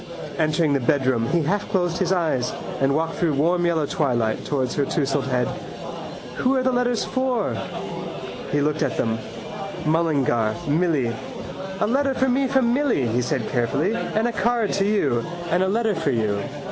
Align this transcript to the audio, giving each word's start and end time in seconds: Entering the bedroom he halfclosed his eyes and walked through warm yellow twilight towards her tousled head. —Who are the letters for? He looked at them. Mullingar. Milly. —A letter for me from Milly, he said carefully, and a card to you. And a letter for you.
Entering 0.39 0.73
the 0.73 0.79
bedroom 0.79 1.27
he 1.27 1.41
halfclosed 1.43 1.99
his 1.99 2.11
eyes 2.11 2.51
and 2.79 2.95
walked 2.95 3.17
through 3.17 3.35
warm 3.35 3.67
yellow 3.67 3.85
twilight 3.85 4.43
towards 4.43 4.73
her 4.73 4.83
tousled 4.83 5.25
head. 5.27 5.47
—Who 6.37 6.55
are 6.55 6.63
the 6.63 6.71
letters 6.71 7.03
for? 7.05 7.53
He 8.51 8.61
looked 8.61 8.81
at 8.81 8.97
them. 8.97 9.19
Mullingar. 9.85 10.55
Milly. 10.67 11.13
—A 11.79 11.85
letter 11.85 12.15
for 12.15 12.29
me 12.29 12.47
from 12.47 12.73
Milly, 12.73 13.05
he 13.09 13.21
said 13.21 13.47
carefully, 13.49 13.93
and 13.93 14.27
a 14.27 14.31
card 14.31 14.73
to 14.73 14.85
you. 14.85 15.23
And 15.51 15.61
a 15.61 15.67
letter 15.67 15.93
for 15.93 16.09
you. 16.09 16.41